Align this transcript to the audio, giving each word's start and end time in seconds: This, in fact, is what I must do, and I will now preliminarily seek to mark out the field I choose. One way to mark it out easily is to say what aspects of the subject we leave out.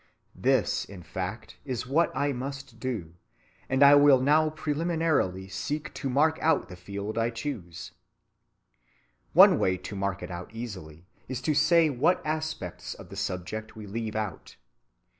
This, 0.33 0.83
in 0.83 1.03
fact, 1.03 1.57
is 1.63 1.85
what 1.85 2.11
I 2.15 2.31
must 2.33 2.79
do, 2.79 3.13
and 3.69 3.83
I 3.83 3.93
will 3.93 4.19
now 4.19 4.49
preliminarily 4.49 5.47
seek 5.47 5.93
to 5.93 6.09
mark 6.09 6.39
out 6.41 6.69
the 6.69 6.75
field 6.75 7.19
I 7.19 7.29
choose. 7.29 7.91
One 9.33 9.59
way 9.59 9.77
to 9.77 9.95
mark 9.95 10.23
it 10.23 10.31
out 10.31 10.49
easily 10.55 11.05
is 11.27 11.39
to 11.43 11.53
say 11.53 11.91
what 11.91 12.25
aspects 12.25 12.95
of 12.95 13.09
the 13.09 13.15
subject 13.15 13.75
we 13.75 13.85
leave 13.85 14.15
out. 14.15 14.55